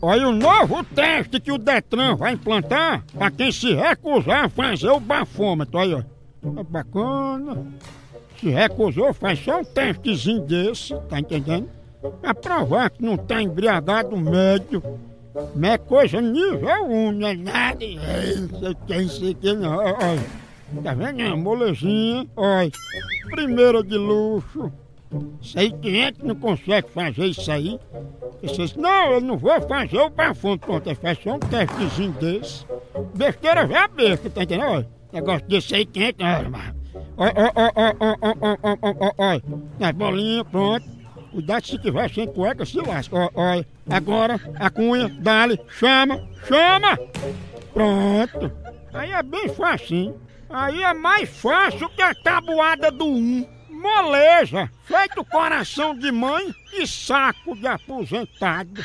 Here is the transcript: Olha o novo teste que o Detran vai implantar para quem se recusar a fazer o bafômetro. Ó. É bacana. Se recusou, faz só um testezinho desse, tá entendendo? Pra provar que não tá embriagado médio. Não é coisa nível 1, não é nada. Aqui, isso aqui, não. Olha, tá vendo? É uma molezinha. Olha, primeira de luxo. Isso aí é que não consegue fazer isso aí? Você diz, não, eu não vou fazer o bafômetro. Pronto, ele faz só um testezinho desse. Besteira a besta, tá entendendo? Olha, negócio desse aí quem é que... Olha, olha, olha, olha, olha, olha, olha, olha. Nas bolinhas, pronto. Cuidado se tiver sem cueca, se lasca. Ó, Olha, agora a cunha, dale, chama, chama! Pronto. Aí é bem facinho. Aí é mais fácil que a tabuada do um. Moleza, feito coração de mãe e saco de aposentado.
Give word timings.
Olha 0.00 0.28
o 0.28 0.32
novo 0.32 0.82
teste 0.82 1.38
que 1.38 1.52
o 1.52 1.58
Detran 1.58 2.16
vai 2.16 2.32
implantar 2.32 3.04
para 3.12 3.30
quem 3.30 3.52
se 3.52 3.74
recusar 3.74 4.46
a 4.46 4.48
fazer 4.48 4.88
o 4.88 4.98
bafômetro. 4.98 5.78
Ó. 5.78 6.02
É 6.60 6.62
bacana. 6.62 7.66
Se 8.40 8.48
recusou, 8.48 9.12
faz 9.12 9.38
só 9.38 9.60
um 9.60 9.64
testezinho 9.64 10.40
desse, 10.40 10.94
tá 11.08 11.20
entendendo? 11.20 11.68
Pra 12.22 12.34
provar 12.34 12.88
que 12.90 13.02
não 13.02 13.18
tá 13.18 13.42
embriagado 13.42 14.16
médio. 14.16 14.82
Não 15.54 15.68
é 15.68 15.76
coisa 15.76 16.22
nível 16.22 16.84
1, 16.86 17.12
não 17.12 17.28
é 17.28 17.34
nada. 17.34 17.84
Aqui, 18.70 18.94
isso 19.02 19.28
aqui, 19.28 19.52
não. 19.52 19.76
Olha, 19.76 20.26
tá 20.82 20.94
vendo? 20.94 21.20
É 21.20 21.28
uma 21.28 21.36
molezinha. 21.36 22.26
Olha, 22.34 22.70
primeira 23.30 23.82
de 23.82 23.98
luxo. 23.98 24.72
Isso 25.40 25.58
aí 25.58 25.72
é 26.00 26.12
que 26.12 26.24
não 26.24 26.34
consegue 26.34 26.90
fazer 26.90 27.26
isso 27.26 27.50
aí? 27.50 27.78
Você 28.42 28.56
diz, 28.56 28.76
não, 28.76 29.12
eu 29.12 29.20
não 29.20 29.36
vou 29.36 29.60
fazer 29.62 29.98
o 29.98 30.10
bafômetro. 30.10 30.66
Pronto, 30.66 30.86
ele 30.86 30.96
faz 30.96 31.18
só 31.22 31.34
um 31.34 31.38
testezinho 31.38 32.12
desse. 32.12 32.66
Besteira 33.14 33.62
a 33.62 33.88
besta, 33.88 34.30
tá 34.30 34.42
entendendo? 34.42 34.68
Olha, 34.68 34.88
negócio 35.12 35.46
desse 35.48 35.74
aí 35.74 35.86
quem 35.86 36.04
é 36.04 36.12
que... 36.12 36.22
Olha, 36.22 36.50
olha, 37.16 37.32
olha, 37.54 37.72
olha, 37.76 37.96
olha, 38.20 38.58
olha, 38.62 38.78
olha, 38.82 39.14
olha. 39.16 39.42
Nas 39.78 39.92
bolinhas, 39.92 40.46
pronto. 40.50 40.96
Cuidado 41.30 41.66
se 41.66 41.78
tiver 41.78 42.10
sem 42.10 42.26
cueca, 42.26 42.64
se 42.64 42.78
lasca. 42.78 43.16
Ó, 43.16 43.30
Olha, 43.34 43.66
agora 43.90 44.40
a 44.58 44.70
cunha, 44.70 45.08
dale, 45.20 45.60
chama, 45.68 46.26
chama! 46.46 46.98
Pronto. 47.72 48.50
Aí 48.92 49.10
é 49.10 49.22
bem 49.22 49.48
facinho. 49.48 50.16
Aí 50.48 50.82
é 50.82 50.94
mais 50.94 51.28
fácil 51.28 51.88
que 51.90 52.00
a 52.00 52.14
tabuada 52.14 52.90
do 52.90 53.04
um. 53.06 53.46
Moleza, 53.76 54.70
feito 54.86 55.22
coração 55.22 55.94
de 55.94 56.10
mãe 56.10 56.54
e 56.72 56.86
saco 56.86 57.54
de 57.54 57.66
aposentado. 57.66 58.82